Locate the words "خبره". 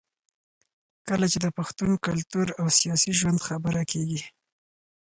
3.47-3.81